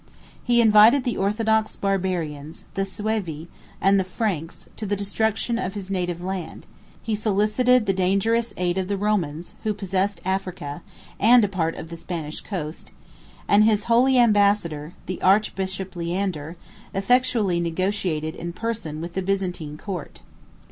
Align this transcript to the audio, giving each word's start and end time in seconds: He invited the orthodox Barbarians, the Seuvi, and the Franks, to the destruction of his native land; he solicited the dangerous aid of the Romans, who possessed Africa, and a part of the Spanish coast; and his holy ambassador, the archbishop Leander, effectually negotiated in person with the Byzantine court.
He 0.43 0.61
invited 0.61 1.03
the 1.03 1.15
orthodox 1.15 1.75
Barbarians, 1.75 2.65
the 2.73 2.85
Seuvi, 2.85 3.49
and 3.79 3.99
the 3.99 4.03
Franks, 4.03 4.67
to 4.77 4.87
the 4.87 4.95
destruction 4.95 5.59
of 5.59 5.75
his 5.75 5.91
native 5.91 6.23
land; 6.23 6.65
he 7.03 7.13
solicited 7.13 7.85
the 7.85 7.93
dangerous 7.93 8.51
aid 8.57 8.79
of 8.79 8.87
the 8.87 8.97
Romans, 8.97 9.57
who 9.63 9.75
possessed 9.75 10.19
Africa, 10.25 10.81
and 11.19 11.45
a 11.45 11.47
part 11.47 11.75
of 11.75 11.91
the 11.91 11.97
Spanish 11.97 12.39
coast; 12.41 12.89
and 13.47 13.63
his 13.63 13.83
holy 13.83 14.17
ambassador, 14.17 14.93
the 15.05 15.21
archbishop 15.21 15.95
Leander, 15.95 16.57
effectually 16.95 17.59
negotiated 17.59 18.33
in 18.35 18.53
person 18.53 19.01
with 19.01 19.13
the 19.13 19.21
Byzantine 19.21 19.77
court. 19.77 20.23